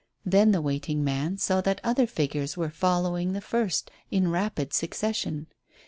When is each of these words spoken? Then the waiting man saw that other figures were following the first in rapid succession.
Then 0.25 0.51
the 0.51 0.63
waiting 0.63 1.03
man 1.03 1.37
saw 1.37 1.61
that 1.61 1.79
other 1.83 2.07
figures 2.07 2.57
were 2.57 2.71
following 2.71 3.33
the 3.33 3.39
first 3.39 3.91
in 4.09 4.31
rapid 4.31 4.73
succession. 4.73 5.45